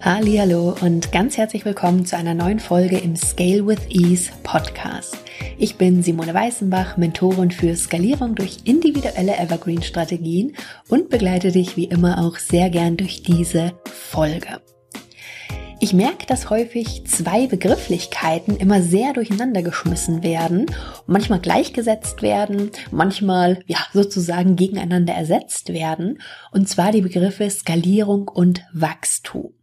[0.00, 5.18] Hallo und ganz herzlich willkommen zu einer neuen Folge im Scale with Ease Podcast.
[5.58, 10.54] Ich bin Simone Weißenbach, Mentorin für Skalierung durch individuelle Evergreen Strategien
[10.88, 14.60] und begleite dich wie immer auch sehr gern durch diese Folge.
[15.80, 20.66] Ich merke, dass häufig zwei Begrifflichkeiten immer sehr durcheinander geschmissen werden,
[21.06, 26.20] manchmal gleichgesetzt werden, manchmal ja sozusagen gegeneinander ersetzt werden,
[26.52, 29.57] und zwar die Begriffe Skalierung und Wachstum.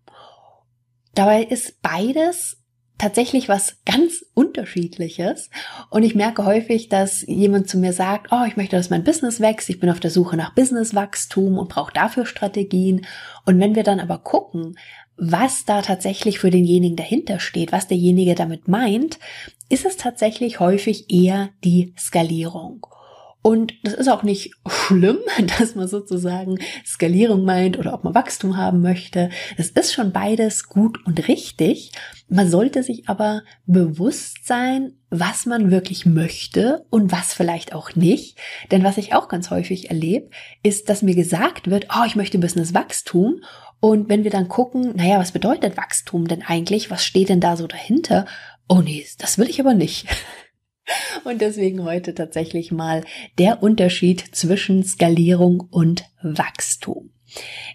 [1.16, 2.58] Dabei ist beides
[2.98, 5.50] tatsächlich was ganz unterschiedliches.
[5.90, 9.40] Und ich merke häufig, dass jemand zu mir sagt, oh, ich möchte, dass mein Business
[9.40, 13.06] wächst, ich bin auf der Suche nach Businesswachstum und brauche dafür Strategien.
[13.46, 14.78] Und wenn wir dann aber gucken,
[15.18, 19.20] was da tatsächlich für denjenigen dahinter steht, was derjenige damit meint,
[19.70, 22.86] ist es tatsächlich häufig eher die Skalierung.
[23.46, 25.20] Und das ist auch nicht schlimm,
[25.60, 29.30] dass man sozusagen Skalierung meint oder ob man Wachstum haben möchte.
[29.56, 31.92] Es ist schon beides gut und richtig.
[32.28, 38.40] Man sollte sich aber bewusst sein, was man wirklich möchte und was vielleicht auch nicht.
[38.72, 40.32] Denn was ich auch ganz häufig erlebe,
[40.64, 43.44] ist, dass mir gesagt wird, oh, ich möchte Business Wachstum.
[43.80, 46.90] Und wenn wir dann gucken, naja, was bedeutet Wachstum denn eigentlich?
[46.90, 48.26] Was steht denn da so dahinter?
[48.68, 50.08] Oh nee, das will ich aber nicht.
[51.24, 53.04] Und deswegen heute tatsächlich mal
[53.38, 57.12] der Unterschied zwischen Skalierung und Wachstum.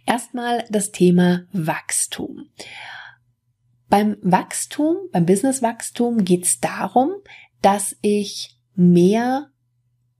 [0.06, 2.48] Erstmal das Thema Wachstum.
[3.88, 7.10] Beim Wachstum, beim Businesswachstum geht es darum,
[7.60, 9.50] dass ich mehr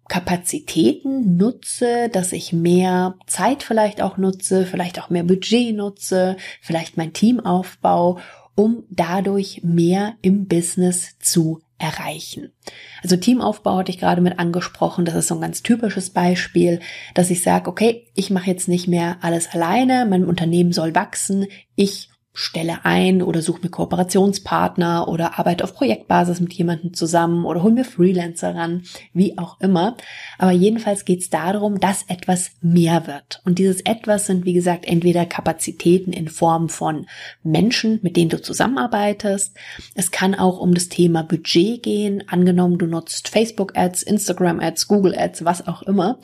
[0.08, 6.96] Kapazitäten nutze, dass ich mehr Zeit vielleicht auch nutze, vielleicht auch mehr Budget nutze, vielleicht
[6.96, 8.20] mein Team aufbaue,
[8.56, 12.53] um dadurch mehr im Business zu erreichen.
[13.03, 15.05] Also Teamaufbau hatte ich gerade mit angesprochen.
[15.05, 16.81] Das ist so ein ganz typisches Beispiel,
[17.14, 21.47] dass ich sage, okay, ich mache jetzt nicht mehr alles alleine, mein Unternehmen soll wachsen,
[21.75, 27.63] ich stelle ein oder suche mir Kooperationspartner oder arbeite auf Projektbasis mit jemandem zusammen oder
[27.63, 28.83] hol mir Freelancer ran,
[29.13, 29.96] wie auch immer.
[30.39, 33.42] Aber jedenfalls geht es darum, dass etwas mehr wird.
[33.45, 37.07] Und dieses etwas sind, wie gesagt, entweder Kapazitäten in Form von
[37.42, 39.57] Menschen, mit denen du zusammenarbeitest.
[39.95, 42.23] Es kann auch um das Thema Budget gehen.
[42.29, 46.19] Angenommen, du nutzt Facebook Ads, Instagram Ads, Google Ads, was auch immer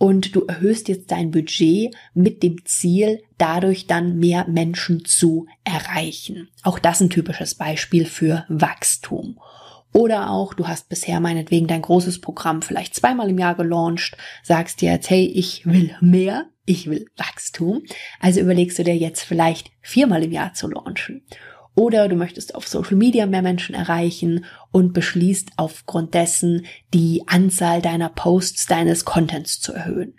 [0.00, 6.48] und du erhöhst jetzt dein Budget mit dem Ziel, dadurch dann mehr Menschen zu erreichen.
[6.62, 9.38] Auch das ein typisches Beispiel für Wachstum.
[9.92, 14.80] Oder auch, du hast bisher meinetwegen dein großes Programm vielleicht zweimal im Jahr gelauncht, sagst
[14.80, 17.82] dir jetzt, hey, ich will mehr, ich will Wachstum.
[18.20, 21.26] Also überlegst du dir jetzt vielleicht viermal im Jahr zu launchen.
[21.80, 27.80] Oder du möchtest auf Social Media mehr Menschen erreichen und beschließt aufgrund dessen die Anzahl
[27.80, 30.12] deiner Posts, deines Contents zu erhöhen.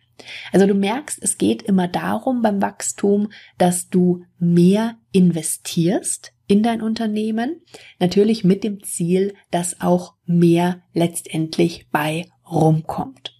[0.52, 6.82] Also du merkst, es geht immer darum beim Wachstum, dass du mehr investierst in dein
[6.82, 7.62] Unternehmen,
[8.00, 13.40] natürlich mit dem Ziel, dass auch mehr letztendlich bei rumkommt.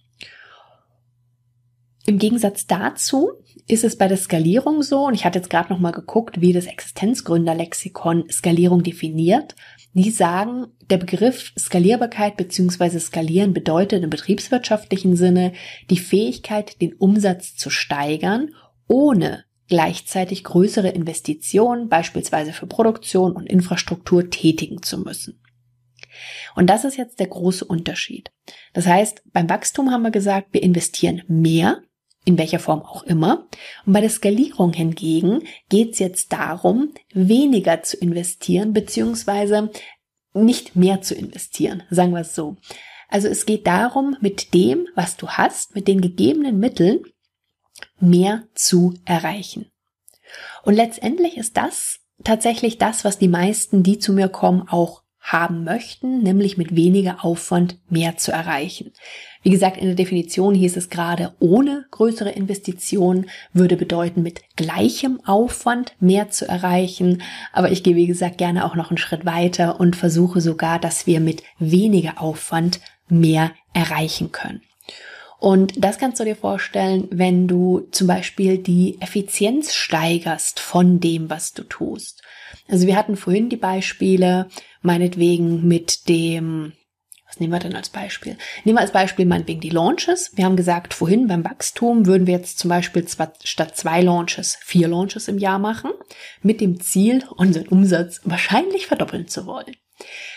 [2.06, 3.32] Im Gegensatz dazu
[3.68, 6.52] ist es bei der Skalierung so, und ich hatte jetzt gerade noch mal geguckt, wie
[6.52, 9.54] das Existenzgründerlexikon Skalierung definiert.
[9.94, 12.98] Die sagen, der Begriff Skalierbarkeit bzw.
[12.98, 15.52] Skalieren bedeutet im betriebswirtschaftlichen Sinne
[15.90, 18.50] die Fähigkeit, den Umsatz zu steigern,
[18.88, 25.40] ohne gleichzeitig größere Investitionen, beispielsweise für Produktion und Infrastruktur, tätigen zu müssen.
[26.54, 28.30] Und das ist jetzt der große Unterschied.
[28.72, 31.82] Das heißt, beim Wachstum haben wir gesagt, wir investieren mehr,
[32.24, 33.46] in welcher Form auch immer.
[33.84, 39.70] Und bei der Skalierung hingegen geht es jetzt darum, weniger zu investieren, beziehungsweise
[40.34, 42.56] nicht mehr zu investieren, sagen wir es so.
[43.08, 47.02] Also es geht darum, mit dem, was du hast, mit den gegebenen Mitteln,
[48.00, 49.70] mehr zu erreichen.
[50.62, 55.64] Und letztendlich ist das tatsächlich das, was die meisten, die zu mir kommen, auch haben
[55.64, 58.92] möchten, nämlich mit weniger Aufwand mehr zu erreichen.
[59.42, 65.20] Wie gesagt, in der Definition hieß es gerade, ohne größere Investitionen würde bedeuten, mit gleichem
[65.24, 67.22] Aufwand mehr zu erreichen.
[67.52, 71.06] Aber ich gehe, wie gesagt, gerne auch noch einen Schritt weiter und versuche sogar, dass
[71.08, 74.62] wir mit weniger Aufwand mehr erreichen können.
[75.40, 81.28] Und das kannst du dir vorstellen, wenn du zum Beispiel die Effizienz steigerst von dem,
[81.30, 82.22] was du tust.
[82.68, 84.48] Also wir hatten vorhin die Beispiele,
[84.82, 86.74] meinetwegen mit dem,
[87.32, 88.36] was nehmen wir denn als Beispiel?
[88.64, 90.32] Nehmen wir als Beispiel meinetwegen die Launches.
[90.34, 94.86] Wir haben gesagt, vorhin beim Wachstum würden wir jetzt zum Beispiel statt zwei Launches vier
[94.86, 95.92] Launches im Jahr machen,
[96.42, 99.74] mit dem Ziel, unseren Umsatz wahrscheinlich verdoppeln zu wollen.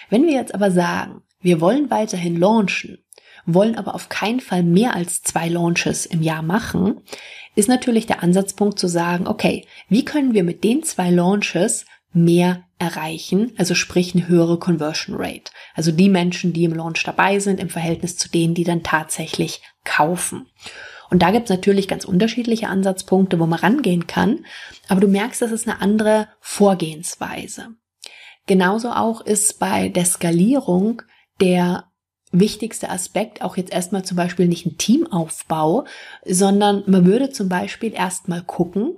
[0.10, 3.04] Wenn wir jetzt aber sagen, wir wollen weiterhin launchen,
[3.46, 7.02] wollen aber auf keinen Fall mehr als zwei Launches im Jahr machen,
[7.56, 12.65] ist natürlich der Ansatzpunkt zu sagen, okay, wie können wir mit den zwei Launches mehr
[12.78, 15.52] erreichen, also sprich eine höhere Conversion Rate.
[15.76, 19.62] Also die Menschen, die im Launch dabei sind, im Verhältnis zu denen, die dann tatsächlich
[19.84, 20.48] kaufen.
[21.10, 24.46] Und da gibt es natürlich ganz unterschiedliche Ansatzpunkte, wo man rangehen kann,
[24.88, 27.70] aber du merkst, das ist eine andere Vorgehensweise.
[28.48, 31.02] Genauso auch ist bei der Skalierung
[31.40, 31.86] der
[32.32, 35.86] wichtigste Aspekt auch jetzt erstmal zum Beispiel nicht ein Teamaufbau,
[36.26, 38.96] sondern man würde zum Beispiel erstmal gucken,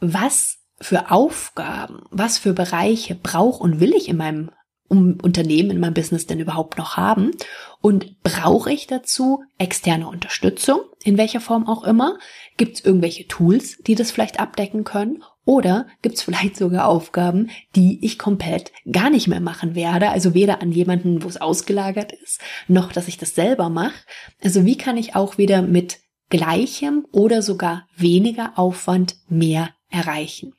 [0.00, 4.50] was für Aufgaben, was für Bereiche brauche und will ich in meinem
[4.88, 7.32] Unternehmen in meinem Business denn überhaupt noch haben?
[7.80, 12.18] Und brauche ich dazu externe Unterstützung, in welcher Form auch immer?
[12.56, 15.22] Gibt es irgendwelche Tools, die das vielleicht abdecken können?
[15.44, 20.10] Oder gibt es vielleicht sogar Aufgaben, die ich komplett gar nicht mehr machen werde?
[20.10, 24.04] Also weder an jemanden, wo es ausgelagert ist, noch dass ich das selber mache.
[24.42, 25.98] Also wie kann ich auch wieder mit
[26.30, 30.54] gleichem oder sogar weniger Aufwand mehr erreichen?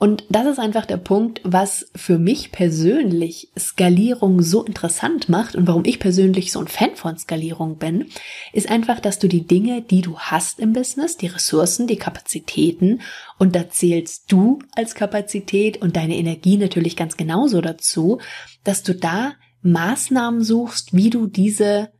[0.00, 5.66] Und das ist einfach der Punkt, was für mich persönlich Skalierung so interessant macht und
[5.66, 8.06] warum ich persönlich so ein Fan von Skalierung bin,
[8.52, 13.00] ist einfach, dass du die Dinge, die du hast im Business, die Ressourcen, die Kapazitäten,
[13.40, 18.20] und da zählst du als Kapazität und deine Energie natürlich ganz genauso dazu,
[18.62, 21.90] dass du da Maßnahmen suchst, wie du diese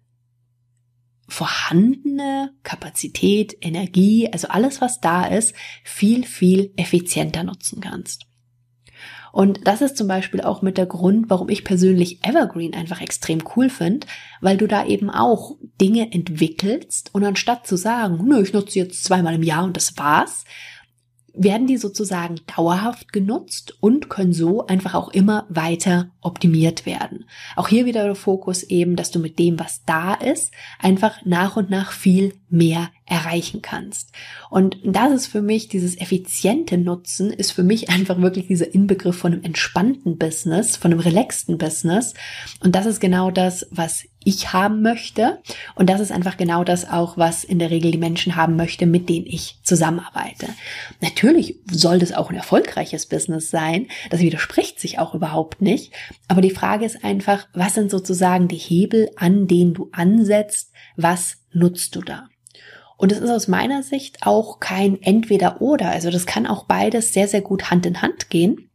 [1.28, 5.54] vorhandene Kapazität, Energie, also alles, was da ist,
[5.84, 8.24] viel, viel effizienter nutzen kannst.
[9.30, 13.42] Und das ist zum Beispiel auch mit der Grund, warum ich persönlich Evergreen einfach extrem
[13.54, 14.06] cool finde,
[14.40, 19.04] weil du da eben auch Dinge entwickelst und anstatt zu sagen, nö, ich nutze jetzt
[19.04, 20.44] zweimal im Jahr und das war's,
[21.34, 27.24] werden die sozusagen dauerhaft genutzt und können so einfach auch immer weiter optimiert werden.
[27.56, 31.56] Auch hier wieder der Fokus eben, dass du mit dem, was da ist, einfach nach
[31.56, 34.12] und nach viel mehr erreichen kannst.
[34.50, 39.16] Und das ist für mich, dieses effiziente Nutzen, ist für mich einfach wirklich dieser Inbegriff
[39.16, 42.14] von einem entspannten Business, von einem relaxten Business.
[42.60, 45.38] Und das ist genau das, was ich haben möchte.
[45.74, 48.84] Und das ist einfach genau das auch, was in der Regel die Menschen haben möchte,
[48.84, 50.48] mit denen ich zusammenarbeite.
[51.00, 53.86] Natürlich soll das auch ein erfolgreiches Business sein.
[54.10, 55.92] Das widerspricht sich auch überhaupt nicht.
[56.26, 60.72] Aber die Frage ist einfach, was sind sozusagen die Hebel, an denen du ansetzt?
[60.96, 62.28] Was nutzt du da?
[62.96, 65.88] Und es ist aus meiner Sicht auch kein Entweder-Oder.
[65.90, 68.68] Also das kann auch beides sehr, sehr gut Hand in Hand gehen.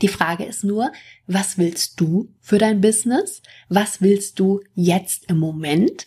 [0.00, 0.90] Die Frage ist nur,
[1.26, 3.40] was willst du für dein Business?
[3.68, 6.06] Was willst du jetzt im Moment?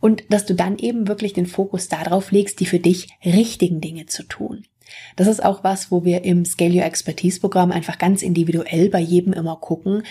[0.00, 4.06] Und dass du dann eben wirklich den Fokus darauf legst, die für dich richtigen Dinge
[4.06, 4.66] zu tun.
[5.16, 9.00] Das ist auch was, wo wir im Scale Your Expertise Programm einfach ganz individuell bei
[9.00, 10.02] jedem immer gucken,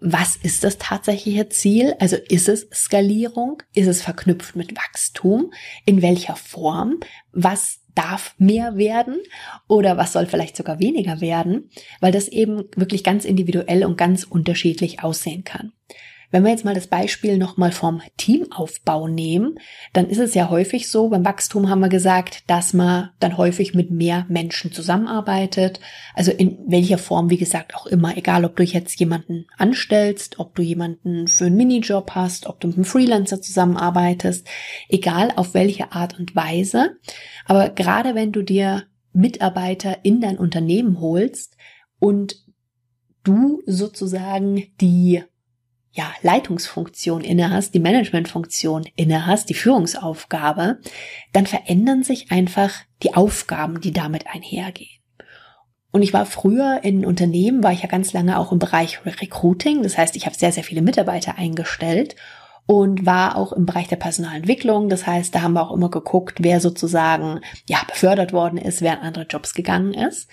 [0.00, 1.94] was ist das tatsächliche Ziel?
[2.00, 3.62] Also ist es Skalierung?
[3.72, 5.52] Ist es verknüpft mit Wachstum?
[5.84, 6.98] In welcher Form?
[7.32, 9.18] Was darf mehr werden
[9.68, 11.70] oder was soll vielleicht sogar weniger werden,
[12.00, 15.72] weil das eben wirklich ganz individuell und ganz unterschiedlich aussehen kann.
[16.32, 19.58] Wenn wir jetzt mal das Beispiel nochmal vom Teamaufbau nehmen,
[19.92, 23.74] dann ist es ja häufig so, beim Wachstum haben wir gesagt, dass man dann häufig
[23.74, 25.78] mit mehr Menschen zusammenarbeitet.
[26.14, 30.54] Also in welcher Form, wie gesagt, auch immer, egal ob du jetzt jemanden anstellst, ob
[30.54, 34.48] du jemanden für einen Minijob hast, ob du mit einem Freelancer zusammenarbeitest,
[34.88, 36.96] egal auf welche Art und Weise.
[37.44, 41.58] Aber gerade wenn du dir Mitarbeiter in dein Unternehmen holst
[41.98, 42.42] und
[43.22, 45.22] du sozusagen die
[45.92, 50.78] ja, Leitungsfunktion inne hast, die Managementfunktion inne hast, die Führungsaufgabe,
[51.32, 52.72] dann verändern sich einfach
[53.02, 55.02] die Aufgaben, die damit einhergehen.
[55.90, 59.82] Und ich war früher in Unternehmen, war ich ja ganz lange auch im Bereich Recruiting.
[59.82, 62.16] Das heißt, ich habe sehr, sehr viele Mitarbeiter eingestellt
[62.64, 64.88] und war auch im Bereich der Personalentwicklung.
[64.88, 68.94] Das heißt, da haben wir auch immer geguckt, wer sozusagen, ja, befördert worden ist, wer
[68.94, 70.30] in andere Jobs gegangen ist.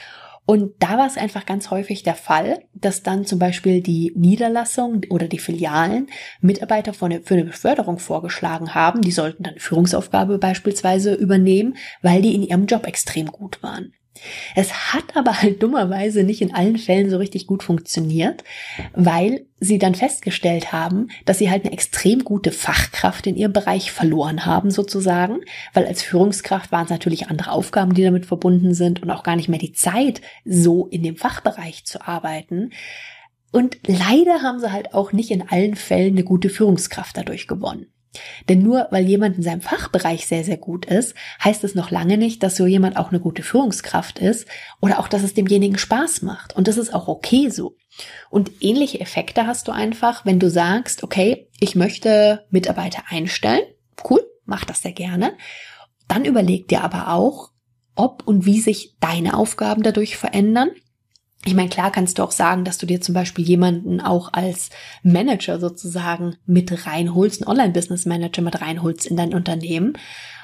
[0.49, 5.01] Und da war es einfach ganz häufig der Fall, dass dann zum Beispiel die Niederlassung
[5.11, 6.07] oder die Filialen
[6.41, 9.03] Mitarbeiter für eine, Beförderung vorgeschlagen haben.
[9.03, 13.93] Die sollten dann Führungsaufgabe beispielsweise übernehmen, weil die in ihrem Job extrem gut waren.
[14.55, 18.43] Es hat aber halt dummerweise nicht in allen Fällen so richtig gut funktioniert,
[18.93, 23.91] weil sie dann festgestellt haben, dass sie halt eine extrem gute Fachkraft in ihrem Bereich
[23.91, 25.39] verloren haben sozusagen,
[25.73, 29.35] weil als Führungskraft waren es natürlich andere Aufgaben, die damit verbunden sind und auch gar
[29.35, 32.71] nicht mehr die Zeit, so in dem Fachbereich zu arbeiten.
[33.51, 37.87] Und leider haben sie halt auch nicht in allen Fällen eine gute Führungskraft dadurch gewonnen.
[38.47, 41.13] Denn nur weil jemand in seinem Fachbereich sehr, sehr gut ist,
[41.43, 44.47] heißt es noch lange nicht, dass so jemand auch eine gute Führungskraft ist
[44.81, 46.55] oder auch, dass es demjenigen Spaß macht.
[46.55, 47.75] Und das ist auch okay so.
[48.29, 53.61] Und ähnliche Effekte hast du einfach, wenn du sagst, okay, ich möchte Mitarbeiter einstellen.
[54.09, 55.33] Cool, mach das sehr gerne.
[56.07, 57.51] Dann überleg dir aber auch,
[57.95, 60.71] ob und wie sich deine Aufgaben dadurch verändern.
[61.45, 64.69] Ich meine, klar kannst du auch sagen, dass du dir zum Beispiel jemanden auch als
[65.03, 69.93] Manager sozusagen mit reinholst, einen Online-Business-Manager mit reinholst in dein Unternehmen.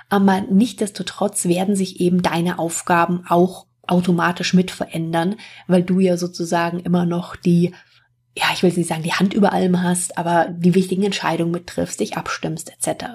[0.10, 5.36] Aber nichtdestotrotz werden sich eben deine Aufgaben auch automatisch mit verändern,
[5.68, 7.74] weil du ja sozusagen immer noch die,
[8.38, 12.00] ja, ich will nicht sagen, die Hand über allem hast, aber die wichtigen Entscheidungen mittriffst,
[12.00, 13.06] dich abstimmst etc.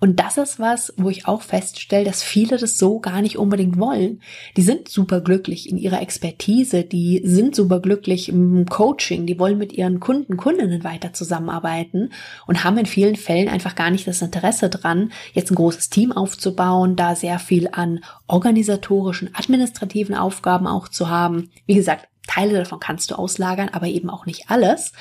[0.00, 3.78] Und das ist was, wo ich auch feststelle, dass viele das so gar nicht unbedingt
[3.78, 4.20] wollen.
[4.56, 9.58] Die sind super glücklich in ihrer Expertise, die sind super glücklich im Coaching, die wollen
[9.58, 12.10] mit ihren Kunden, Kundinnen weiter zusammenarbeiten
[12.46, 16.12] und haben in vielen Fällen einfach gar nicht das Interesse dran, jetzt ein großes Team
[16.12, 21.50] aufzubauen, da sehr viel an organisatorischen, administrativen Aufgaben auch zu haben.
[21.66, 24.92] Wie gesagt, Teile davon kannst du auslagern, aber eben auch nicht alles.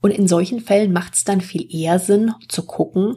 [0.00, 3.16] Und in solchen Fällen macht es dann viel eher Sinn zu gucken,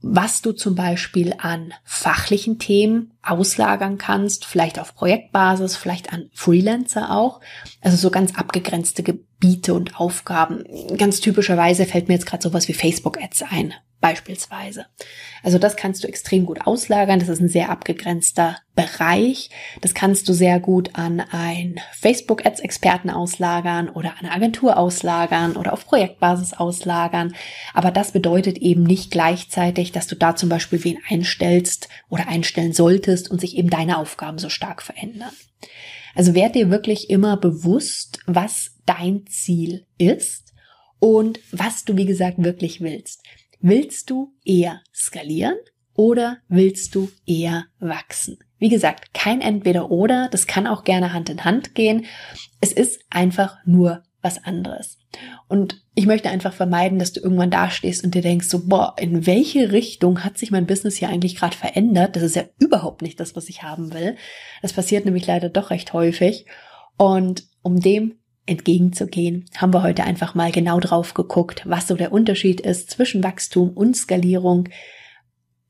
[0.00, 7.10] was du zum Beispiel an fachlichen Themen auslagern kannst, vielleicht auf Projektbasis, vielleicht an Freelancer
[7.10, 7.40] auch.
[7.80, 10.64] Also so ganz abgegrenzte Gebiete und Aufgaben.
[10.96, 14.86] Ganz typischerweise fällt mir jetzt gerade sowas wie Facebook-Ads ein beispielsweise.
[15.42, 17.18] Also das kannst du extrem gut auslagern.
[17.18, 19.50] Das ist ein sehr abgegrenzter Bereich.
[19.80, 25.72] Das kannst du sehr gut an ein Facebook-Ads-Experten auslagern oder an eine Agentur auslagern oder
[25.72, 27.34] auf Projektbasis auslagern.
[27.74, 32.72] Aber das bedeutet eben nicht gleichzeitig, dass du da zum Beispiel wen einstellst oder einstellen
[32.72, 35.32] solltest und sich eben deine Aufgaben so stark verändern.
[36.14, 40.54] Also werd dir wirklich immer bewusst, was dein Ziel ist
[41.00, 43.22] und was du, wie gesagt, wirklich willst.
[43.60, 45.56] Willst du eher skalieren
[45.94, 48.38] oder willst du eher wachsen?
[48.58, 52.06] Wie gesagt, kein Entweder oder, das kann auch gerne Hand in Hand gehen.
[52.60, 54.98] Es ist einfach nur was anderes.
[55.48, 59.26] Und ich möchte einfach vermeiden, dass du irgendwann dastehst und dir denkst, so, boah, in
[59.26, 62.16] welche Richtung hat sich mein Business hier eigentlich gerade verändert?
[62.16, 64.16] Das ist ja überhaupt nicht das, was ich haben will.
[64.62, 66.46] Das passiert nämlich leider doch recht häufig.
[66.96, 72.12] Und um dem entgegenzugehen, haben wir heute einfach mal genau drauf geguckt, was so der
[72.12, 74.68] Unterschied ist zwischen Wachstum und Skalierung.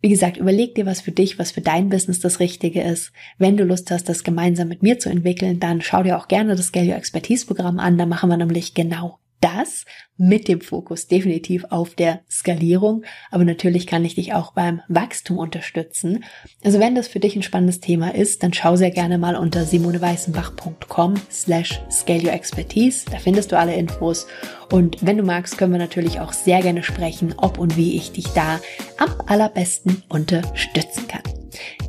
[0.00, 3.12] Wie gesagt, überleg dir, was für dich, was für dein Business das Richtige ist.
[3.36, 6.54] Wenn du Lust hast, das gemeinsam mit mir zu entwickeln, dann schau dir auch gerne
[6.54, 7.98] das Scale Your Expertise Programm an.
[7.98, 9.84] Da machen wir nämlich genau das
[10.16, 13.04] mit dem Fokus definitiv auf der Skalierung.
[13.30, 16.24] Aber natürlich kann ich dich auch beim Wachstum unterstützen.
[16.64, 19.64] Also wenn das für dich ein spannendes Thema ist, dann schau sehr gerne mal unter
[19.64, 23.06] simoneweißenbach.com slash scale your expertise.
[23.10, 24.26] Da findest du alle Infos.
[24.72, 28.12] Und wenn du magst, können wir natürlich auch sehr gerne sprechen, ob und wie ich
[28.12, 28.60] dich da
[28.98, 31.22] am allerbesten unterstützen kann.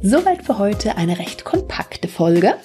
[0.01, 2.55] Soweit für heute eine recht kompakte Folge.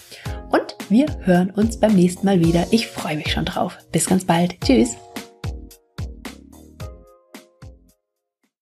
[0.54, 2.64] Und wir hören uns beim nächsten Mal wieder.
[2.70, 3.76] Ich freue mich schon drauf.
[3.90, 4.54] Bis ganz bald.
[4.60, 4.94] Tschüss.